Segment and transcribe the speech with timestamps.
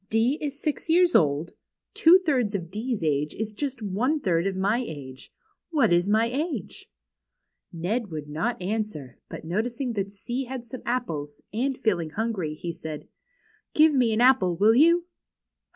[0.09, 1.51] D is six years old.
[1.93, 5.31] Two thirds of D's age is just one third of my age.
[5.69, 6.89] What is my age?"
[7.71, 12.73] Ned would not answer, but noticing that C had some apples, and feeling hungry, he
[12.73, 13.07] said:"
[13.75, 15.05] Give me an apple, Avill you